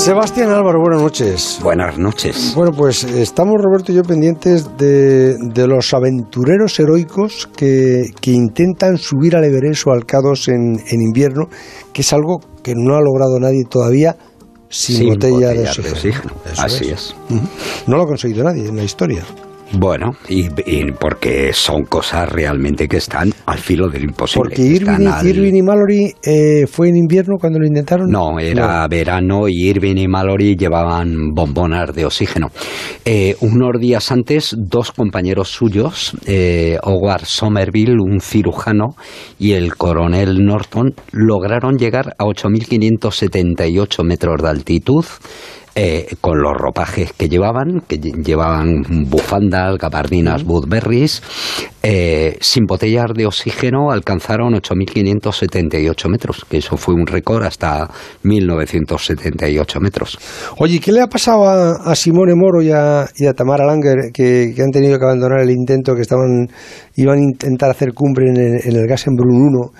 Sebastián 0.00 0.48
Álvaro, 0.48 0.80
buenas 0.80 1.02
noches. 1.02 1.60
Buenas 1.62 1.98
noches. 1.98 2.54
Bueno, 2.56 2.72
pues 2.72 3.04
estamos 3.04 3.60
Roberto 3.60 3.92
y 3.92 3.96
yo 3.96 4.02
pendientes 4.02 4.78
de, 4.78 5.36
de 5.36 5.66
los 5.66 5.92
aventureros 5.92 6.80
heroicos 6.80 7.46
que, 7.54 8.10
que, 8.18 8.30
intentan 8.30 8.96
subir 8.96 9.36
al 9.36 9.44
Everest 9.44 9.86
o 9.86 9.90
al 9.90 10.06
K2 10.06 10.54
en, 10.54 10.80
en, 10.88 11.02
invierno, 11.02 11.50
que 11.92 12.00
es 12.00 12.12
algo 12.14 12.40
que 12.62 12.72
no 12.74 12.96
ha 12.96 13.02
logrado 13.02 13.38
nadie 13.38 13.64
todavía 13.68 14.16
sin, 14.70 14.96
sin 14.96 15.08
botella, 15.10 15.48
botella, 15.48 15.72
de 15.74 15.90
oxígeno. 15.90 16.34
Así 16.56 16.88
es. 16.88 17.14
No 17.86 17.98
lo 17.98 18.04
ha 18.04 18.06
conseguido 18.06 18.42
nadie 18.42 18.68
en 18.68 18.76
la 18.76 18.84
historia. 18.84 19.22
Bueno, 19.72 20.12
y, 20.28 20.46
y 20.66 20.90
porque 20.92 21.52
son 21.52 21.84
cosas 21.84 22.28
realmente 22.28 22.88
que 22.88 22.96
están 22.96 23.32
al 23.46 23.58
filo 23.58 23.88
del 23.88 24.04
imposible. 24.04 24.50
Porque 24.50 24.62
al- 24.88 25.26
Irving 25.26 25.54
y 25.54 25.62
Mallory 25.62 26.14
eh, 26.24 26.66
fue 26.66 26.88
en 26.88 26.96
invierno 26.96 27.36
cuando 27.40 27.58
lo 27.60 27.66
intentaron. 27.66 28.10
No, 28.10 28.38
era 28.40 28.86
verano 28.88 29.48
y 29.48 29.68
Irving 29.68 29.96
y 29.96 30.08
Mallory 30.08 30.56
llevaban 30.56 31.32
bombonas 31.34 31.94
de 31.94 32.04
oxígeno. 32.04 32.48
Eh, 33.04 33.36
unos 33.40 33.80
días 33.80 34.10
antes, 34.10 34.54
dos 34.58 34.90
compañeros 34.92 35.48
suyos, 35.48 36.14
eh, 36.26 36.76
Howard 36.82 37.24
Somerville, 37.24 37.96
un 38.00 38.20
cirujano, 38.20 38.96
y 39.38 39.52
el 39.52 39.76
coronel 39.76 40.44
Norton, 40.44 40.94
lograron 41.12 41.76
llegar 41.76 42.14
a 42.18 42.24
8.578 42.24 44.04
metros 44.04 44.42
de 44.42 44.48
altitud. 44.48 45.04
Eh, 45.74 46.08
con 46.20 46.40
los 46.42 46.52
ropajes 46.56 47.12
que 47.12 47.28
llevaban, 47.28 47.82
que 47.86 48.00
lle- 48.00 48.22
llevaban 48.24 48.82
bufandas, 49.08 49.76
gabardinas, 49.78 50.42
Woodberries, 50.44 51.22
eh, 51.82 52.36
sin 52.40 52.64
botellas 52.66 53.12
de 53.14 53.26
oxígeno 53.26 53.90
alcanzaron 53.90 54.54
8.578 54.54 56.08
metros, 56.08 56.44
que 56.48 56.58
eso 56.58 56.76
fue 56.76 56.94
un 56.94 57.06
récord 57.06 57.44
hasta 57.44 57.88
1978 58.22 59.80
metros. 59.80 60.18
Oye, 60.58 60.74
¿y 60.76 60.78
¿qué 60.80 60.92
le 60.92 61.00
ha 61.00 61.06
pasado 61.06 61.44
a, 61.48 61.90
a 61.90 61.94
Simone 61.94 62.34
Moro 62.34 62.62
y 62.62 62.70
a, 62.70 63.06
y 63.16 63.26
a 63.26 63.32
Tamara 63.32 63.64
Langer 63.66 64.12
que, 64.12 64.52
que 64.54 64.62
han 64.62 64.70
tenido 64.70 64.98
que 64.98 65.04
abandonar 65.04 65.40
el 65.40 65.50
intento 65.50 65.94
que 65.94 66.02
estaban 66.02 66.48
iban 66.96 67.18
a 67.18 67.22
intentar 67.22 67.70
hacer 67.70 67.92
cumbre 67.94 68.26
en 68.28 68.36
el, 68.36 68.60
en 68.64 68.76
el 68.76 68.86
Gassenbrunn 68.86 69.40
1 69.42 69.72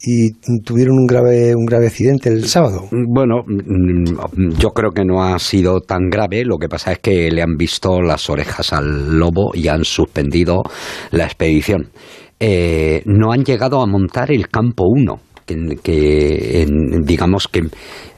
y 0.00 0.32
tuvieron 0.64 0.98
un 0.98 1.06
grave 1.06 1.54
un 1.54 1.66
grave 1.66 1.86
accidente 1.86 2.28
el 2.28 2.44
sábado? 2.46 2.88
Bueno, 2.90 3.42
mm, 3.46 4.58
yo 4.58 4.70
creo 4.70 4.90
que 4.92 5.04
no 5.04 5.22
ha 5.22 5.38
sido 5.38 5.80
tan 5.80 6.08
grave, 6.08 6.44
lo 6.44 6.56
que 6.58 6.68
pasa 6.68 6.92
es 6.92 6.98
que 6.98 7.30
le 7.30 7.42
han 7.42 7.56
visto 7.56 8.00
las 8.00 8.30
orejas 8.30 8.72
al 8.72 9.18
lobo 9.18 9.50
y 9.54 9.68
han 9.68 9.84
suspendido 9.84 10.62
la 11.10 11.24
expedición. 11.24 11.90
Eh, 12.40 13.02
no 13.06 13.32
han 13.32 13.44
llegado 13.44 13.82
a 13.82 13.86
montar 13.86 14.30
el 14.30 14.48
campo 14.48 14.84
1. 14.86 15.20
Que, 15.48 15.76
que 15.82 16.62
en- 16.62 17.00
digamos 17.04 17.48
que 17.48 17.62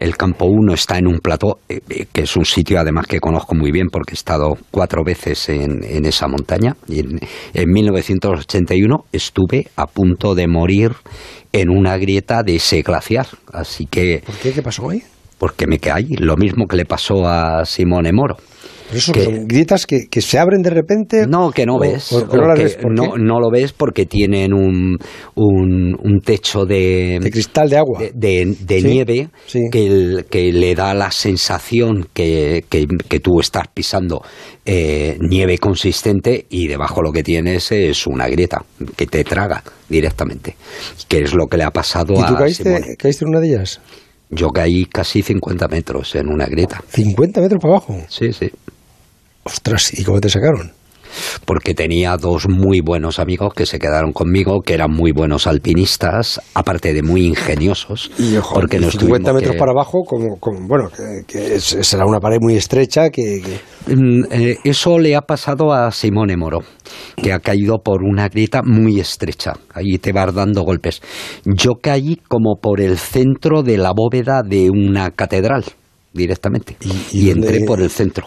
el 0.01 0.17
campo 0.17 0.47
1 0.47 0.75
está 0.75 0.99
en 0.99 1.07
un 1.07 1.21
plató, 1.21 1.59
eh, 1.69 1.79
eh, 1.89 2.07
que 2.13 2.23
es 2.23 2.37
un 2.37 2.45
sitio 2.45 2.81
además 2.81 3.07
que 3.07 3.21
conozco 3.21 3.55
muy 3.55 3.71
bien 3.71 3.87
porque 3.91 4.15
he 4.15 4.15
estado 4.15 4.59
cuatro 4.73 5.05
veces 5.05 5.49
en, 5.49 5.85
en 5.85 6.05
esa 6.07 6.27
montaña. 6.27 6.75
Y 6.89 6.99
en, 7.01 7.21
en 7.55 7.71
1981 7.71 9.05
estuve 9.13 9.69
a 9.77 9.87
punto 9.87 10.35
de 10.35 10.49
morir 10.49 10.93
en 11.53 11.71
una 11.71 11.97
grieta 11.99 12.43
de 12.43 12.57
ese 12.57 12.83
glaciar. 12.83 13.27
Así 13.53 13.87
que 13.87 14.23
¿Por 14.27 14.35
qué? 14.37 14.53
¿Qué 14.53 14.63
pasó 14.63 14.91
ahí? 14.91 15.03
porque 15.39 15.67
me 15.67 15.79
caí, 15.79 16.17
lo 16.19 16.37
mismo 16.37 16.67
que 16.67 16.77
le 16.77 16.85
pasó 16.85 17.27
a 17.27 17.65
Simone 17.65 18.13
Moro. 18.13 18.37
Pero 18.91 18.99
eso 18.99 19.13
Que- 19.13 19.25
son 19.25 19.47
grietas 19.47 19.87
que, 19.87 20.09
que 20.11 20.21
se 20.21 20.37
abren 20.39 20.63
de 20.63 20.71
repente. 20.71 21.27
No, 21.29 21.53
que 21.53 21.65
no 21.65 21.77
o- 21.77 21.79
ves. 21.79 22.13
o 22.13 22.27
no 22.27 22.43
o 22.43 22.47
las 22.49 22.57
que 22.59 22.65
ves, 22.65 22.75
¿por 22.77 22.93
no, 22.93 23.13
qué? 23.15 23.21
no 23.21 23.39
lo 23.39 23.49
ves 23.51 23.73
porque 23.73 24.05
tienen 24.07 24.53
un, 24.53 24.99
un, 25.37 25.97
un 26.03 26.21
techo 26.21 26.65
de, 26.67 27.19
De 27.23 27.31
cristal 27.31 27.69
de 27.71 27.77
agua. 27.77 28.01
de, 28.01 28.11
de- 28.15 28.57
de 28.61 28.81
Sí, 28.81 28.87
nieve 28.89 29.29
sí. 29.47 29.61
Que, 29.71 29.87
el- 29.87 30.27
que 30.29 30.53
le 30.53 30.75
da 30.75 30.93
la 30.95 31.11
sensación 31.13 32.09
que, 32.13 32.65
tú 33.23 33.39
estás 33.41 33.69
pisando 33.73 34.23
eh, 34.67 35.17
nieve 35.21 35.59
consistente 35.59 36.47
y 36.51 36.67
debajo 36.67 37.01
lo 37.03 37.13
que 37.13 37.23
tienes 37.23 37.71
es 37.71 38.07
una 38.07 38.27
grieta 38.29 38.65
que 38.97 39.07
te 39.07 39.23
traga 39.25 39.63
directamente. 39.89 40.57
Que 41.09 41.23
es 41.23 41.33
lo 41.35 41.47
que 41.47 41.57
le 41.59 41.65
ha 41.65 41.71
pasado 41.71 42.15
¿Y 42.15 42.17
tú 42.17 42.35
a 42.35 42.39
caíste, 42.39 42.65
Simone. 42.65 42.97
caíste 42.97 43.25
en 43.25 43.29
una 43.29 43.41
de 43.41 43.49
ellas? 43.49 43.81
Yo 44.33 44.49
caí 44.51 44.85
casi 44.85 45.23
50 45.23 45.67
metros 45.69 46.15
en 46.15 46.29
una 46.29 46.47
grieta. 46.47 46.81
50 46.89 47.41
metros 47.41 47.61
para 47.61 47.75
abajo. 47.75 47.97
Sí, 48.09 48.33
sí. 48.33 48.49
Ostras, 49.45 49.99
¿y 49.99 50.05
cómo 50.05 50.21
te 50.21 50.29
sacaron? 50.29 50.73
porque 51.45 51.75
tenía 51.75 52.17
dos 52.17 52.49
muy 52.49 52.81
buenos 52.81 53.19
amigos 53.19 53.53
que 53.53 53.67
se 53.67 53.81
quedaron 53.81 54.13
conmigo, 54.13 54.61
que 54.65 54.75
eran 54.75 54.93
muy 54.93 55.11
buenos 55.11 55.49
alpinistas, 55.49 56.41
aparte 56.55 56.95
de 56.95 57.03
muy 57.03 57.27
ingeniosos. 57.27 58.13
Y 58.17 58.37
ojo, 58.37 58.55
porque 58.55 58.79
nos 58.79 58.93
50 58.93 59.01
tuvimos 59.19 59.35
metros 59.35 59.53
que- 59.55 59.59
para 59.59 59.73
abajo, 59.73 60.05
como, 60.07 60.37
como- 60.39 60.69
bueno, 60.69 60.89
que, 61.27 61.59
será 61.59 62.07
una 62.07 62.21
pared 62.21 62.39
muy 62.41 62.55
estrecha 62.55 63.11
que, 63.11 63.43
que- 63.43 63.93
Mm, 63.97 64.25
eh, 64.31 64.57
Eso 64.63 65.01
le 65.01 65.17
ha 65.17 65.23
pasado 65.23 65.73
a 65.73 65.91
Simone 65.91 66.37
Moro, 66.37 66.61
que 67.17 67.33
ha 67.33 67.41
caído 67.41 67.79
por 67.83 68.05
una 68.05 68.29
grieta 68.29 68.63
muy 68.63 69.01
estrecha. 69.01 69.55
Ahí 69.75 69.99
te 69.99 70.13
vas 70.13 70.33
dando 70.33 70.63
golpes. 70.63 71.01
Yo 71.45 71.73
caí 71.83 72.21
como 72.29 72.61
por 72.63 72.81
el 72.81 72.97
centro 72.99 73.65
de 73.65 73.79
la 73.79 73.93
bóveda 73.93 74.43
de 74.45 74.71
una 74.71 75.11
catedral, 75.11 75.65
directamente. 76.13 76.77
¿Y- 76.83 77.19
Y, 77.19 77.27
y 77.27 77.31
entré 77.31 77.65
por 77.67 77.81
el 77.81 77.91
centro, 77.91 78.27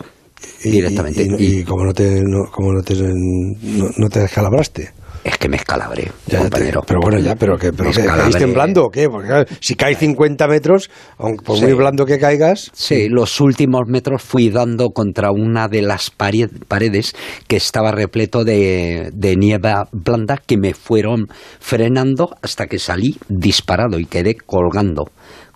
y- 0.63 0.71
directamente. 0.71 1.23
Y, 1.23 1.27
y- 1.43 1.45
Y 1.57 1.59
y 1.59 1.63
como 1.63 1.85
no 1.85 1.93
te, 1.93 2.21
no, 2.23 2.45
como 2.51 2.73
no 2.73 2.81
te, 2.81 2.95
no, 2.95 3.89
no 3.97 4.09
te 4.09 4.19
descalabraste. 4.21 4.91
es 5.23 5.37
que 5.37 5.47
me 5.47 5.55
escalabré, 5.55 6.11
Ya, 6.27 6.37
te- 6.39 6.43
compañero. 6.49 6.81
pero 6.85 6.99
bueno, 7.01 7.17
ya, 7.19 7.35
pero 7.35 7.55
que, 7.57 7.71
pero 7.71 7.91
caís 7.91 8.35
temblando 8.35 8.85
o 8.85 8.89
qué? 8.89 9.07
Porque 9.07 9.45
si 9.61 9.75
caes 9.75 9.97
50 9.99 10.47
metros, 10.49 10.89
aunque 11.17 11.45
por 11.45 11.57
Sí. 11.57 11.63
muy 11.63 11.73
blando 11.73 12.05
que 12.05 12.19
caigas, 12.19 12.69
Sí, 12.73 13.07
los 13.07 13.39
últimos 13.39 13.83
metros 13.87 14.21
fui 14.21 14.49
dando 14.49 14.89
contra 14.89 15.29
una 15.31 15.69
de 15.69 15.81
las 15.81 16.09
pare- 16.09 16.49
paredes 16.67 17.13
que 17.47 17.55
estaba 17.55 17.91
repleto 17.93 18.43
de, 18.43 19.11
de 19.13 19.35
nieve 19.37 19.73
blanda 19.93 20.41
que 20.45 20.57
me 20.57 20.73
fueron 20.73 21.27
frenando 21.61 22.35
hasta 22.41 22.65
que 22.67 22.77
salí 22.77 23.15
disparado 23.29 23.99
y 23.99 24.05
quedé 24.05 24.35
colgando 24.35 25.05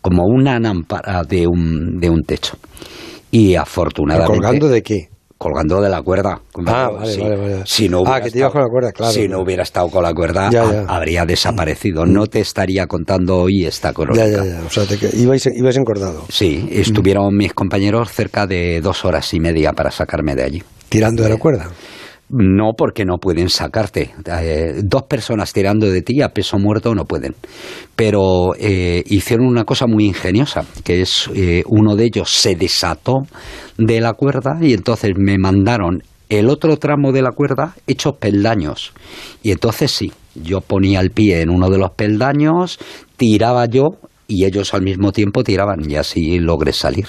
como 0.01 0.23
una 0.27 0.59
lámpara 0.61 1.23
de 1.27 1.45
un, 1.45 1.99
de 1.99 2.09
un 2.09 2.21
techo. 2.23 2.57
Y 3.31 3.55
afortunadamente... 3.55 4.33
¿colgando 4.33 4.67
de 4.69 4.81
qué? 4.83 5.09
colgando 5.39 5.79
de 5.81 5.89
la 5.89 6.01
cuerda. 6.01 6.41
Ah, 6.65 6.89
vale, 6.89 7.13
Sí. 7.13 7.21
vale, 7.21 7.35
vale. 7.35 7.61
Si 7.63 7.87
no 7.89 7.97
Ah, 7.99 8.01
hubiera 8.01 8.21
que 8.21 8.31
te 8.31 8.39
ibas 8.39 8.51
con 8.51 8.61
la 8.63 8.67
cuerda, 8.69 8.91
claro, 8.91 9.13
Si 9.13 9.27
no 9.27 9.41
hubiera 9.41 9.61
estado 9.61 9.87
con 9.89 10.01
la 10.01 10.11
cuerda, 10.11 10.49
Ya, 10.49 10.63
ya. 10.71 10.85
habría 10.87 11.27
desaparecido. 11.27 12.07
No 12.07 12.25
te 12.25 12.39
estaría 12.39 12.87
contando 12.87 13.37
hoy 13.41 13.63
esta 13.65 13.89
Ya, 13.89 13.93
crónica. 13.93 14.25
ya, 14.27 14.43
ya. 14.45 14.61
O 14.65 14.69
sea, 14.71 14.85
te, 14.85 14.97
ibais, 15.15 15.45
ibais 15.45 15.77
encordado, 15.77 16.25
Sí, 16.29 16.67
estuvieron 16.71 17.37
mis 17.37 17.53
compañeros 17.53 18.11
cerca 18.11 18.47
de 18.47 18.81
dos 18.81 19.05
horas 19.05 19.31
y 19.35 19.39
media 19.39 19.73
para 19.73 19.91
sacarme 19.91 20.33
de 20.33 20.43
allí. 20.43 20.63
tirando 20.89 21.21
de 21.21 21.29
la 21.29 21.37
cuerda. 21.37 21.69
No 22.29 22.73
porque 22.77 23.05
no 23.05 23.17
pueden 23.19 23.49
sacarte. 23.49 24.13
Eh, 24.25 24.81
dos 24.83 25.03
personas 25.03 25.53
tirando 25.53 25.89
de 25.89 26.01
ti 26.01 26.21
a 26.21 26.29
peso 26.29 26.59
muerto 26.59 26.93
no 26.93 27.05
pueden. 27.05 27.35
Pero 27.95 28.53
eh, 28.59 29.03
hicieron 29.05 29.47
una 29.47 29.63
cosa 29.63 29.87
muy 29.87 30.05
ingeniosa, 30.05 30.65
que 30.83 31.01
es 31.01 31.29
eh, 31.33 31.63
uno 31.67 31.95
de 31.95 32.05
ellos 32.05 32.29
se 32.29 32.55
desató 32.55 33.19
de 33.77 34.01
la 34.01 34.13
cuerda 34.13 34.57
y 34.61 34.73
entonces 34.73 35.11
me 35.15 35.37
mandaron 35.37 36.03
el 36.29 36.49
otro 36.49 36.75
tramo 36.77 37.13
de 37.13 37.21
la 37.21 37.31
cuerda 37.31 37.75
hechos 37.87 38.17
peldaños. 38.17 38.93
Y 39.41 39.51
entonces 39.51 39.91
sí, 39.91 40.11
yo 40.35 40.59
ponía 40.61 40.99
el 40.99 41.11
pie 41.11 41.41
en 41.41 41.49
uno 41.49 41.69
de 41.69 41.77
los 41.77 41.91
peldaños, 41.91 42.79
tiraba 43.15 43.65
yo 43.67 43.91
y 44.27 44.45
ellos 44.45 44.73
al 44.73 44.81
mismo 44.81 45.11
tiempo 45.11 45.43
tiraban 45.43 45.89
y 45.89 45.95
así 45.95 46.39
logré 46.39 46.73
salir. 46.73 47.07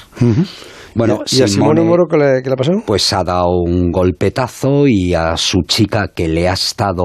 Bueno, 0.99 1.21
¿Y, 1.31 1.43
a 1.43 1.47
Simone 1.47 1.83
Moro 1.83 2.07
qué 2.11 2.17
le, 2.17 2.43
qué 2.43 2.51
le 2.51 2.57
pasó? 2.57 2.73
pues 2.85 3.13
ha 3.13 3.23
dado 3.23 3.61
un 3.65 3.93
golpetazo 3.93 4.89
y 4.89 5.15
a 5.15 5.37
su 5.37 5.61
chica 5.67 6.09
que 6.15 6.27
le 6.27 6.49
ha 6.49 6.55
estado 6.55 7.05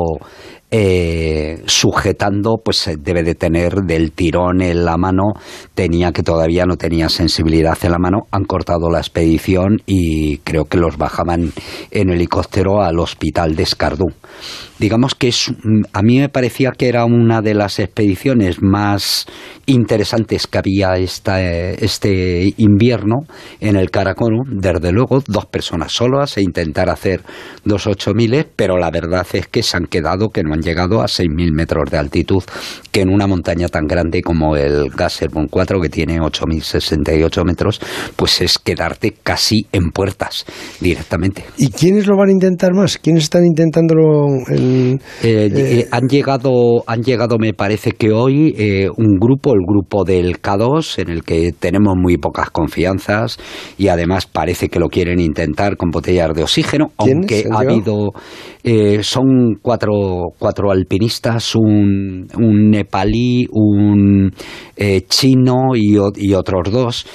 eh, 0.76 1.62
sujetando, 1.68 2.56
pues 2.66 2.88
eh, 2.88 2.96
debe 3.00 3.22
de 3.22 3.36
tener 3.36 3.76
del 3.86 4.12
tirón 4.12 4.60
en 4.64 4.84
la 4.84 4.98
mano, 4.98 5.34
tenía 5.76 6.12
que 6.12 6.24
todavía 6.24 6.66
no 6.66 6.78
tenía 6.78 7.10
sensibilidad 7.10 7.78
en 7.84 7.92
la 7.92 8.00
mano, 8.00 8.22
han 8.32 8.46
cortado 8.46 8.90
la 8.90 8.98
expedición 8.98 9.84
y 9.86 10.40
creo 10.40 10.66
que 10.66 10.80
los 10.80 10.98
bajaban 10.98 11.52
en 11.92 12.10
helicóptero 12.10 12.82
al 12.82 12.98
hospital 12.98 13.56
de 13.56 13.62
Escardú. 13.62 14.08
Digamos 14.80 15.14
que 15.14 15.28
es, 15.28 15.54
a 15.94 16.02
mí 16.02 16.18
me 16.18 16.30
parecía 16.30 16.72
que 16.72 16.90
era 16.90 17.06
una 17.06 17.42
de 17.42 17.54
las 17.54 17.78
expediciones 17.78 18.64
más 18.64 19.28
interesantes 19.68 20.48
que 20.48 20.58
había 20.58 20.98
eh, 20.98 21.78
este 21.80 22.54
invierno 22.58 23.28
en 23.60 23.76
el 23.76 23.92
Caracono, 23.92 24.42
desde 24.48 24.92
luego 24.92 25.22
dos 25.28 25.46
personas 25.46 25.92
solas 25.92 26.36
e 26.38 26.42
intentar 26.42 26.90
hacer 26.90 27.22
dos 27.64 27.86
ocho 27.86 28.14
miles, 28.16 28.48
pero 28.56 28.80
la 28.80 28.90
verdad 28.90 29.26
es 29.34 29.48
que 29.48 29.62
se 29.62 29.78
han 29.78 29.86
quedado 29.86 30.30
que 30.30 30.42
no 30.42 30.54
han 30.54 30.63
llegado 30.64 31.02
a 31.02 31.06
6.000 31.06 31.52
metros 31.54 31.90
de 31.92 31.98
altitud, 31.98 32.44
que 32.92 33.02
en 33.02 33.10
una 33.10 33.28
montaña 33.28 33.68
tan 33.68 33.86
grande 33.86 34.22
como 34.22 34.56
el 34.56 34.90
Gasserbon 34.90 35.48
4, 35.48 35.82
que 35.82 35.90
tiene 35.90 36.20
8.068 36.20 37.46
metros, 37.46 37.80
pues 38.16 38.42
es 38.42 38.58
quedarte 38.58 39.14
casi 39.24 39.68
en 39.72 39.92
puertas 39.92 40.46
directamente. 40.80 41.44
¿Y 41.58 41.70
quiénes 41.70 42.08
lo 42.08 42.18
van 42.18 42.30
a 42.30 42.32
intentar 42.32 42.74
más? 42.74 42.98
¿Quiénes 42.98 43.24
están 43.24 43.46
intentándolo? 43.46 44.28
Eh, 44.50 44.98
eh, 45.24 45.88
han 45.92 46.08
llegado, 46.08 46.84
han 46.88 47.04
llegado, 47.04 47.38
me 47.38 47.54
parece 47.54 47.92
que 47.92 48.12
hoy, 48.12 48.56
eh, 48.58 48.88
un 48.96 49.18
grupo, 49.20 49.54
el 49.54 49.62
grupo 49.68 50.04
del 50.04 50.42
K2, 50.42 51.00
en 51.00 51.10
el 51.10 51.24
que 51.24 51.54
tenemos 51.58 51.96
muy 51.98 52.18
pocas 52.18 52.50
confianzas 52.50 53.38
y 53.78 53.88
además 53.88 54.26
parece 54.26 54.70
que 54.70 54.80
lo 54.80 54.88
quieren 54.88 55.20
intentar 55.20 55.78
con 55.78 55.90
botellas 55.90 56.34
de 56.34 56.44
oxígeno, 56.44 56.92
aunque 56.98 57.46
ha 57.52 57.60
habido, 57.60 58.12
son 59.02 59.56
cuatro, 59.62 60.30
cuatro 60.40 60.72
alpinistas, 60.72 61.56
un, 61.56 62.28
un 62.38 62.70
nepalí, 62.70 63.46
un 63.52 64.32
chino 65.10 65.76
y, 65.76 65.98
y 66.16 66.34
otros 66.34 66.72
dos. 66.72 67.06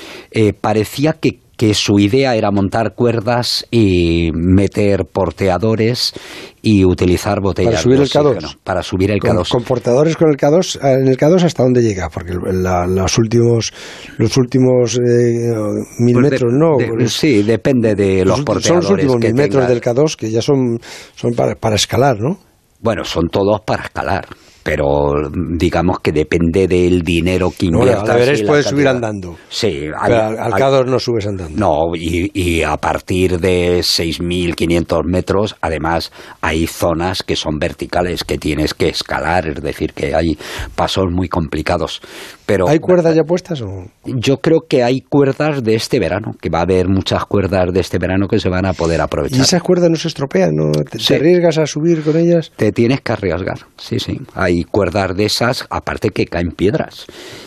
parecía 0.60 1.14
que 1.14 1.40
que 1.58 1.74
su 1.74 1.98
idea 1.98 2.36
era 2.36 2.52
montar 2.52 2.94
cuerdas 2.94 3.66
y 3.72 4.30
meter 4.32 5.06
porteadores 5.12 6.14
y 6.62 6.84
utilizar 6.84 7.40
botellas 7.40 7.82
para 7.82 7.82
subir 7.82 8.00
el 8.00 8.08
K2 8.08 8.56
para 8.62 8.82
subir 8.84 9.10
el 9.10 9.18
K2 9.18 9.48
con, 9.48 9.64
portadores 9.64 10.16
con 10.16 10.28
el 10.30 10.36
K2 10.36 10.78
en 11.00 11.08
el 11.08 11.18
K2 11.18 11.42
hasta 11.42 11.64
dónde 11.64 11.82
llega 11.82 12.10
porque 12.10 12.32
los 12.32 13.18
últimos 13.18 13.72
los 14.18 14.36
últimos 14.36 14.98
eh, 14.98 15.52
mil 15.98 16.14
pues 16.14 16.30
metros 16.30 16.52
no 16.52 16.76
sí 17.08 17.42
depende 17.42 17.96
de 17.96 18.24
los, 18.24 18.42
porteadores 18.42 18.66
son 18.66 18.76
los 18.76 18.90
últimos 18.90 19.16
mil 19.18 19.34
metros 19.34 19.66
del 19.66 19.80
K2 19.80 20.14
que 20.14 20.30
ya 20.30 20.40
son 20.40 20.78
son 21.16 21.32
para, 21.34 21.56
para 21.56 21.74
escalar 21.74 22.20
no 22.20 22.38
bueno 22.80 23.02
son 23.04 23.28
todos 23.30 23.60
para 23.62 23.82
escalar 23.82 24.28
pero 24.68 25.30
digamos 25.32 26.00
que 26.00 26.12
depende 26.12 26.66
del 26.66 27.02
dinero 27.02 27.50
que 27.56 27.66
inviertas. 27.66 28.08
No, 28.08 28.14
Everest 28.14 28.46
puedes 28.46 28.66
subir 28.66 28.88
andando. 28.88 29.36
Sí. 29.48 29.88
Al, 29.98 30.38
al, 30.38 30.86
no 30.86 30.98
subes 30.98 31.26
andando. 31.26 31.58
No, 31.58 31.94
y, 31.94 32.30
y 32.34 32.62
a 32.62 32.76
partir 32.76 33.40
de 33.40 33.80
6.500 33.80 35.04
metros, 35.04 35.56
además, 35.60 36.12
hay 36.40 36.66
zonas 36.66 37.22
que 37.22 37.36
son 37.36 37.58
verticales, 37.58 38.24
que 38.24 38.38
tienes 38.38 38.74
que 38.74 38.88
escalar, 38.88 39.48
es 39.48 39.62
decir, 39.62 39.92
que 39.92 40.14
hay 40.14 40.38
pasos 40.74 41.06
muy 41.10 41.28
complicados. 41.28 42.00
Pero, 42.46 42.68
¿Hay 42.68 42.78
cuerdas 42.78 43.14
ya 43.14 43.24
puestas 43.24 43.60
o...? 43.60 43.84
Yo 44.04 44.38
creo 44.38 44.60
que 44.66 44.82
hay 44.82 45.02
cuerdas 45.02 45.62
de 45.62 45.74
este 45.74 45.98
verano, 45.98 46.32
que 46.40 46.48
va 46.48 46.60
a 46.60 46.62
haber 46.62 46.88
muchas 46.88 47.24
cuerdas 47.26 47.72
de 47.72 47.80
este 47.80 47.98
verano 47.98 48.26
que 48.26 48.38
se 48.38 48.48
van 48.48 48.64
a 48.64 48.72
poder 48.72 49.02
aprovechar. 49.02 49.38
¿Y 49.38 49.42
esas 49.42 49.62
cuerdas 49.62 49.90
no 49.90 49.96
se 49.96 50.08
estropean? 50.08 50.54
¿no? 50.54 50.72
¿Te, 50.72 51.14
arriesgas 51.14 51.58
a 51.58 51.66
subir 51.66 52.02
con 52.02 52.16
ellas? 52.16 52.50
Te 52.56 52.72
tienes 52.72 53.02
que 53.02 53.12
arriesgar, 53.12 53.58
sí, 53.76 53.98
sí. 53.98 54.18
Hay 54.34 54.57
cuerdas 54.64 55.16
de 55.16 55.24
esas, 55.26 55.66
aparte 55.70 56.10
que 56.10 56.26
caen 56.26 56.52
piedras. 56.52 57.06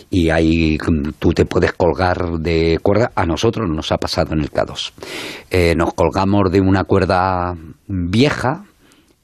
Y 0.09 0.29
ahí 0.29 0.77
tú 1.19 1.31
te 1.31 1.45
puedes 1.45 1.73
colgar 1.73 2.39
de 2.39 2.79
cuerda. 2.81 3.11
A 3.15 3.25
nosotros 3.25 3.69
nos 3.69 3.91
ha 3.91 3.97
pasado 3.97 4.33
en 4.33 4.41
el 4.41 4.51
K2. 4.51 4.91
Eh, 5.49 5.73
nos 5.75 5.93
colgamos 5.93 6.51
de 6.51 6.61
una 6.61 6.83
cuerda 6.83 7.55
vieja 7.87 8.65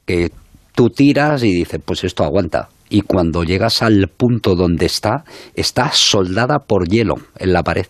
que 0.06 0.30
tú 0.74 0.88
tiras 0.88 1.42
y 1.42 1.52
dices, 1.52 1.80
pues 1.84 2.04
esto 2.04 2.24
aguanta 2.24 2.68
y 2.90 3.02
cuando 3.02 3.44
llegas 3.44 3.82
al 3.82 4.08
punto 4.08 4.54
donde 4.54 4.86
está, 4.86 5.24
está 5.54 5.90
soldada 5.92 6.58
por 6.60 6.88
hielo 6.88 7.16
en 7.38 7.52
la 7.52 7.62
pared. 7.62 7.86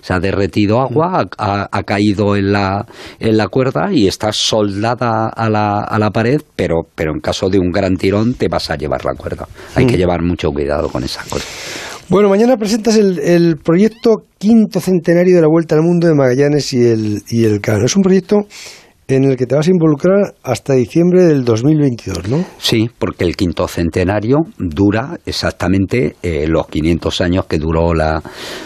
Se 0.00 0.14
ha 0.14 0.20
derretido 0.20 0.80
agua, 0.80 1.26
ha, 1.38 1.82
caído 1.82 2.36
en 2.36 2.52
la, 2.52 2.86
en 3.18 3.36
la 3.36 3.48
cuerda 3.48 3.92
y 3.92 4.06
está 4.06 4.32
soldada 4.32 5.28
a 5.28 5.50
la, 5.50 5.80
a 5.80 5.98
la 5.98 6.10
pared, 6.10 6.40
pero, 6.54 6.82
pero 6.94 7.12
en 7.12 7.20
caso 7.20 7.48
de 7.48 7.58
un 7.58 7.70
gran 7.70 7.96
tirón 7.96 8.34
te 8.34 8.48
vas 8.48 8.70
a 8.70 8.76
llevar 8.76 9.04
la 9.04 9.14
cuerda. 9.14 9.48
Hay 9.74 9.86
que 9.86 9.96
mm. 9.96 9.98
llevar 9.98 10.22
mucho 10.22 10.50
cuidado 10.50 10.88
con 10.88 11.02
esas 11.02 11.26
cosas. 11.26 11.48
Bueno, 12.08 12.28
mañana 12.28 12.56
presentas 12.56 12.96
el, 12.96 13.18
el, 13.18 13.56
proyecto 13.56 14.22
quinto 14.38 14.78
centenario 14.78 15.34
de 15.34 15.42
la 15.42 15.48
Vuelta 15.48 15.74
al 15.74 15.82
Mundo 15.82 16.06
de 16.06 16.14
Magallanes 16.14 16.72
y 16.72 16.86
el, 16.86 17.22
y 17.28 17.44
el 17.44 17.60
Cano. 17.60 17.86
Es 17.86 17.96
un 17.96 18.02
proyecto 18.02 18.46
en 19.08 19.24
el 19.24 19.36
que 19.36 19.46
te 19.46 19.54
vas 19.54 19.68
a 19.68 19.70
involucrar 19.70 20.34
hasta 20.42 20.74
diciembre 20.74 21.24
del 21.24 21.44
2022, 21.44 22.28
¿no? 22.28 22.44
Sí, 22.58 22.90
porque 22.98 23.24
el 23.24 23.36
quinto 23.36 23.68
centenario 23.68 24.38
dura 24.58 25.16
exactamente 25.24 26.16
eh, 26.22 26.46
los 26.48 26.66
500 26.66 27.20
años 27.20 27.46
que 27.46 27.58
duró 27.58 27.94
la, 27.94 28.20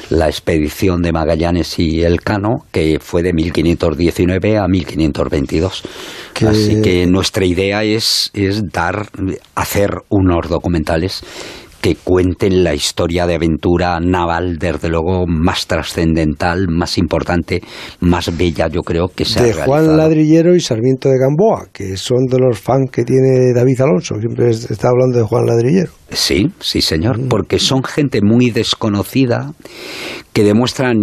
la 0.09 0.27
expedición 0.29 1.03
de 1.03 1.13
Magallanes 1.13 1.79
y 1.79 2.03
Elcano, 2.03 2.65
que 2.73 2.99
fue 3.01 3.23
de 3.23 3.35
1519 3.35 4.59
a 4.59 4.67
1522. 4.67 5.83
Así 6.47 6.81
que 6.81 7.07
nuestra 7.07 7.45
idea 7.45 7.85
es, 7.85 8.31
es 8.33 8.63
dar, 8.73 9.09
hacer 9.55 9.91
unos 10.09 10.49
documentales 10.49 11.23
que 11.81 11.97
cuenten 11.97 12.63
la 12.63 12.75
historia 12.75 13.27
de 13.27 13.35
aventura 13.35 13.99
naval, 14.01 14.59
desde 14.59 14.89
luego, 14.89 15.27
más 15.27 15.67
trascendental, 15.67 16.69
más 16.69 16.99
importante, 16.99 17.63
más 18.01 18.37
bella, 18.37 18.69
yo 18.69 18.83
creo 18.83 19.09
que 19.09 19.25
se 19.25 19.43
De 19.43 19.53
Juan 19.55 19.97
Ladrillero 19.97 20.55
y 20.55 20.61
Sarmiento 20.61 21.09
de 21.09 21.19
Gamboa, 21.19 21.69
que 21.73 21.97
son 21.97 22.27
de 22.27 22.39
los 22.39 22.59
fans 22.59 22.91
que 22.91 23.05
tiene 23.05 23.53
David 23.55 23.81
Alonso, 23.81 24.17
siempre 24.21 24.51
está 24.51 24.89
hablando 24.89 25.19
de 25.19 25.25
Juan 25.25 25.47
Ladrillero. 25.47 25.91
Sí, 26.11 26.51
sí, 26.59 26.83
señor, 26.83 27.19
mm. 27.19 27.29
porque 27.29 27.59
son 27.59 27.85
gente 27.85 28.21
muy 28.21 28.51
desconocida 28.51 29.53
que 30.33 30.45
demuestran, 30.45 30.97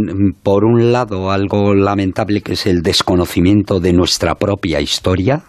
por 0.43 0.63
un 0.63 0.91
lado, 0.91 1.31
algo 1.31 1.73
lamentable 1.73 2.41
que 2.41 2.53
es 2.53 2.65
el 2.65 2.81
desconocimiento 2.81 3.79
de 3.79 3.93
nuestra 3.93 4.35
propia 4.35 4.79
historia 4.79 5.43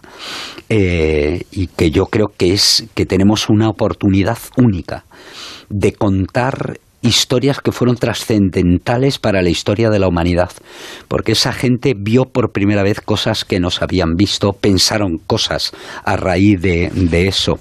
eh, 0.69 1.43
y 1.51 1.67
que 1.67 1.91
yo 1.91 2.05
creo 2.05 2.27
que 2.35 2.53
es 2.53 2.87
que 2.93 3.05
tenemos 3.05 3.49
una 3.49 3.69
oportunidad 3.69 4.37
única 4.57 5.05
de 5.69 5.93
contar 5.93 6.79
historias 7.01 7.61
que 7.61 7.71
fueron 7.71 7.95
trascendentales 7.95 9.19
para 9.19 9.41
la 9.41 9.49
historia 9.49 9.89
de 9.89 9.99
la 9.99 10.07
humanidad, 10.07 10.51
porque 11.07 11.31
esa 11.31 11.53
gente 11.53 11.93
vio 11.97 12.25
por 12.25 12.51
primera 12.51 12.83
vez 12.83 12.99
cosas 12.99 13.45
que 13.45 13.59
no 13.59 13.71
se 13.71 13.83
habían 13.83 14.15
visto, 14.15 14.53
pensaron 14.53 15.17
cosas 15.17 15.71
a 16.03 16.17
raíz 16.17 16.61
de, 16.61 16.91
de 16.93 17.27
eso 17.27 17.59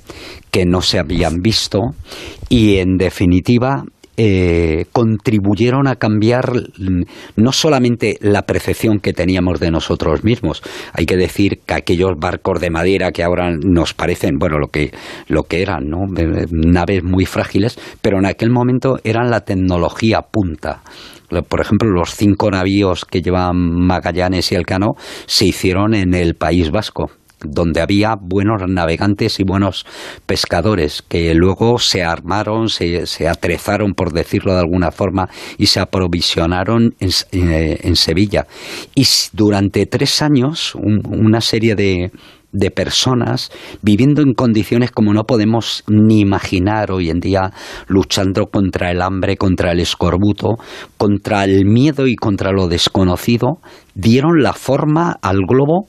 que 0.51 0.65
no 0.65 0.83
se 0.83 0.99
habían 0.99 1.41
visto 1.41 1.95
y 2.49 2.79
en 2.79 2.97
definitiva 2.97 3.85
eh, 4.21 4.87
contribuyeron 4.91 5.87
a 5.87 5.95
cambiar 5.95 6.51
no 7.37 7.53
solamente 7.53 8.19
la 8.21 8.43
percepción 8.43 8.99
que 8.99 9.13
teníamos 9.13 9.61
de 9.61 9.71
nosotros 9.71 10.25
mismos. 10.25 10.61
Hay 10.93 11.07
que 11.07 11.17
decir 11.17 11.61
que 11.65 11.75
aquellos 11.75 12.19
barcos 12.19 12.61
de 12.61 12.71
madera 12.71 13.13
que 13.13 13.23
ahora 13.23 13.53
nos 13.65 13.95
parecen, 13.95 14.39
bueno, 14.39 14.59
lo 14.59 14.67
que, 14.67 14.93
lo 15.29 15.45
que 15.45 15.63
eran, 15.63 15.89
¿no? 15.89 16.01
naves 16.51 17.05
muy 17.05 17.27
frágiles, 17.27 17.79
pero 18.03 18.19
en 18.19 18.27
aquel 18.27 18.51
momento 18.51 18.99
eran 19.05 19.31
la 19.31 19.43
tecnología 19.43 20.23
punta 20.23 20.83
por 21.49 21.61
ejemplo, 21.61 21.91
los 21.91 22.15
cinco 22.15 22.51
navíos 22.51 23.05
que 23.05 23.21
llevan 23.21 23.57
Magallanes 23.57 24.51
y 24.51 24.55
Elcano 24.55 24.95
se 25.27 25.45
hicieron 25.45 25.95
en 25.95 26.15
el 26.15 26.35
País 26.35 26.71
Vasco 26.71 27.11
donde 27.41 27.81
había 27.81 28.15
buenos 28.21 28.63
navegantes 28.69 29.41
y 29.41 29.45
buenos 29.45 29.87
pescadores 30.27 31.03
que 31.03 31.35
luego 31.35 31.79
se 31.79 32.03
armaron, 32.03 32.69
se, 32.69 33.07
se 33.07 33.29
atrezaron, 33.29 33.95
por 33.95 34.13
decirlo 34.13 34.55
de 34.55 34.61
alguna 34.61 34.91
forma, 34.91 35.29
y 35.57 35.67
se 35.67 35.81
aprovisionaron 35.81 36.95
en, 37.01 37.11
eh, 37.33 37.95
Sevilla. 37.95 38.47
Y 38.95 39.07
durante 39.33 39.87
tres 39.87 40.23
años, 40.23 40.75
una 40.75 41.41
serie 41.41 41.75
de, 41.75 42.11
de 42.53 42.71
personas 42.71 43.51
viviendo 43.83 44.23
en 44.23 44.33
condiciones 44.33 44.91
como 44.91 45.13
no 45.13 45.25
podemos 45.25 45.85
ni 45.87 46.21
imaginar 46.21 46.91
hoy 46.91 47.11
en 47.11 47.21
día, 47.21 47.53
luchando 47.87 48.47
contra 48.47 48.91
el 48.91 49.03
hambre, 49.03 49.37
contra 49.37 49.73
el 49.73 49.81
escorbuto, 49.81 50.57
contra 50.97 51.45
el 51.45 51.65
miedo 51.67 52.07
y 52.07 52.17
contra 52.17 52.53
lo 52.53 52.69
desconocido, 52.69 53.59
dieron 53.95 54.43
la 54.43 54.53
forma 54.53 55.17
al 55.23 55.41
globo 55.47 55.87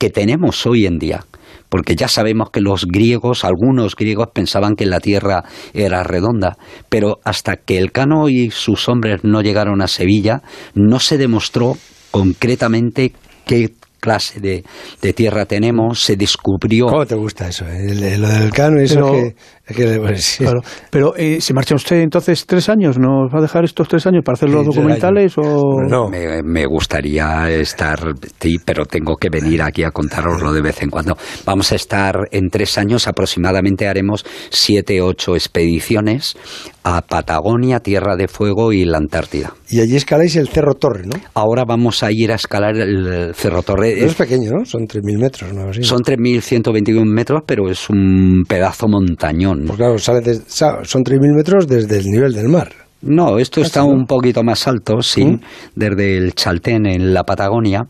que 0.00 0.10
tenemos 0.10 0.66
hoy 0.66 0.86
en 0.86 0.98
día. 0.98 1.26
Porque 1.68 1.94
ya 1.94 2.08
sabemos 2.08 2.50
que 2.50 2.60
los 2.60 2.86
griegos, 2.86 3.44
algunos 3.44 3.94
griegos 3.94 4.28
pensaban 4.32 4.74
que 4.74 4.86
la 4.86 4.98
Tierra 4.98 5.44
era 5.72 6.02
redonda, 6.02 6.56
pero 6.88 7.20
hasta 7.22 7.56
que 7.56 7.78
el 7.78 7.92
Cano 7.92 8.28
y 8.28 8.50
sus 8.50 8.88
hombres 8.88 9.20
no 9.22 9.42
llegaron 9.42 9.80
a 9.82 9.86
Sevilla, 9.86 10.42
no 10.74 10.98
se 10.98 11.16
demostró 11.16 11.76
concretamente 12.10 13.12
qué 13.46 13.72
clase 14.00 14.40
de, 14.40 14.64
tierra 15.12 15.44
tenemos, 15.44 16.02
se 16.02 16.16
descubrió... 16.16 16.86
¿Cómo 16.86 17.04
te 17.06 17.14
gusta 17.14 17.48
eso? 17.48 17.66
Eh? 17.68 18.16
lo 18.18 18.28
del 18.28 18.50
Cano, 18.50 18.80
eso 18.80 19.12
que 19.12 19.36
claro. 19.74 20.60
Pero 20.90 21.16
eh, 21.16 21.40
se 21.40 21.54
marcha 21.54 21.74
usted 21.74 22.00
entonces 22.00 22.46
tres 22.46 22.68
años, 22.68 22.98
¿nos 22.98 23.32
va 23.32 23.38
a 23.38 23.42
dejar 23.42 23.64
estos 23.64 23.88
tres 23.88 24.06
años 24.06 24.22
para 24.24 24.34
hacer 24.34 24.50
los 24.50 24.66
documentales 24.66 25.34
o 25.36 25.80
no? 25.88 26.08
Me, 26.08 26.66
gustaría 26.66 27.50
estar, 27.50 27.98
sí, 28.38 28.56
pero 28.64 28.84
tengo 28.84 29.16
que 29.16 29.28
venir 29.30 29.62
aquí 29.62 29.82
a 29.82 29.90
contároslo 29.90 30.52
de 30.52 30.62
vez 30.62 30.82
en 30.82 30.90
cuando. 30.90 31.16
Vamos 31.44 31.72
a 31.72 31.74
estar 31.74 32.28
en 32.30 32.48
tres 32.50 32.78
años 32.78 33.08
aproximadamente 33.08 33.88
haremos 33.88 34.24
siete 34.50 35.00
ocho 35.00 35.34
expediciones 35.34 36.36
a 36.82 37.02
Patagonia, 37.02 37.80
Tierra 37.80 38.16
de 38.16 38.28
Fuego 38.28 38.72
y 38.72 38.84
la 38.84 38.98
Antártida. 38.98 39.52
Y 39.68 39.80
allí 39.80 39.96
escaláis 39.96 40.36
el 40.36 40.48
Cerro 40.48 40.74
Torre, 40.74 41.04
¿no? 41.04 41.20
Ahora 41.34 41.64
vamos 41.64 42.02
a 42.02 42.10
ir 42.10 42.32
a 42.32 42.36
escalar 42.36 42.76
el 42.76 43.34
Cerro 43.34 43.62
Torre. 43.62 44.04
es 44.04 44.14
pequeño, 44.14 44.50
¿no? 44.52 44.64
Son 44.64 44.82
3.000 44.82 45.18
metros, 45.18 45.52
¿no? 45.52 45.68
Así. 45.68 45.82
Son 45.82 46.00
3.121 46.00 47.04
metros, 47.04 47.42
pero 47.46 47.70
es 47.70 47.90
un 47.90 48.44
pedazo 48.48 48.88
montañón. 48.88 49.59
Pues 49.66 49.76
claro, 49.76 49.98
sale 49.98 50.22
son 50.24 51.04
3.000 51.04 51.36
metros 51.36 51.66
desde 51.66 51.98
el 51.98 52.04
nivel 52.06 52.32
del 52.32 52.48
mar. 52.48 52.72
No, 53.02 53.38
esto 53.38 53.62
está 53.62 53.82
un 53.82 54.04
poquito 54.04 54.42
más 54.42 54.68
alto, 54.68 55.00
sí, 55.00 55.24
¿Mm? 55.24 55.40
desde 55.74 56.18
el 56.18 56.34
Chaltén 56.34 56.84
en 56.84 57.14
la 57.14 57.24
Patagonia, 57.24 57.84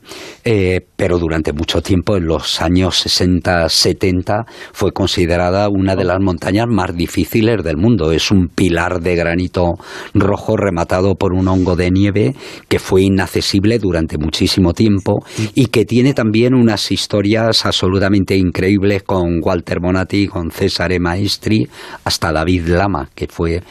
eh, 0.44 0.80
pero 0.94 1.18
durante 1.18 1.52
mucho 1.52 1.82
tiempo, 1.82 2.16
en 2.16 2.26
los 2.26 2.62
años 2.62 3.04
60-70, 3.04 4.44
fue 4.72 4.92
considerada 4.92 5.68
una 5.68 5.96
de 5.96 6.04
las 6.04 6.20
montañas 6.20 6.66
más 6.68 6.94
difíciles 6.94 7.64
del 7.64 7.76
mundo. 7.76 8.12
Es 8.12 8.30
un 8.30 8.46
pilar 8.48 9.00
de 9.00 9.16
granito 9.16 9.72
rojo 10.14 10.56
rematado 10.56 11.16
por 11.16 11.32
un 11.32 11.48
hongo 11.48 11.74
de 11.74 11.90
nieve 11.90 12.36
que 12.68 12.78
fue 12.78 13.02
inaccesible 13.02 13.80
durante 13.80 14.16
muchísimo 14.16 14.74
tiempo 14.74 15.24
y 15.56 15.66
que 15.66 15.84
tiene 15.84 16.14
también 16.14 16.54
unas 16.54 16.92
historias 16.92 17.66
absolutamente 17.66 18.36
increíbles 18.36 19.02
con 19.02 19.40
Walter 19.42 19.80
Bonatti, 19.80 20.28
con 20.28 20.52
César 20.52 20.92
Maestri, 21.00 21.68
hasta 22.04 22.32
David 22.32 22.68
Lama, 22.68 23.08
que 23.14 23.26
fue 23.26 23.62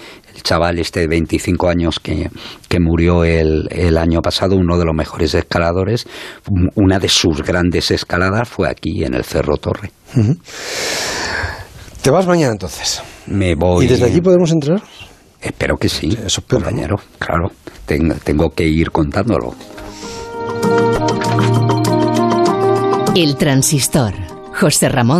chaval 0.42 0.80
este 0.80 1.02
de 1.02 1.08
25 1.08 1.70
años 1.70 2.00
que, 2.00 2.30
murió 2.80 3.24
el, 3.24 3.68
el, 3.72 3.98
año 3.98 4.22
pasado, 4.22 4.56
uno 4.56 4.78
de 4.78 4.86
los 4.86 4.96
mejores 4.96 5.34
escaladores, 5.34 6.08
una 6.76 7.00
de 7.00 7.10
sus 7.10 7.42
grandes 7.44 7.92
escaladas 7.92 8.48
fue 8.48 8.70
aquí 8.70 9.04
en 9.04 9.14
el 9.14 9.24
Cerro 9.24 9.58
Torre. 9.58 9.92
¿Te 12.02 12.10
vas 12.10 12.28
mañana 12.28 12.54
entonces? 12.54 13.02
Me 13.28 13.56
voy. 13.56 13.86
¿Y 13.86 13.88
desde 13.88 14.06
aquí 14.06 14.22
podemos 14.22 14.52
entrar? 14.52 14.82
Espero 15.42 15.78
que 15.78 15.90
sí, 15.90 16.18
eso 16.26 16.42
compañero. 16.48 16.98
Claro, 17.18 17.52
tengo, 17.86 18.16
tengo 18.24 18.50
que 18.50 18.68
ir 18.68 18.92
contándolo. 18.92 19.54
El 23.16 23.36
transistor. 23.38 24.14
José 24.60 24.90
Ramón. 24.90 25.08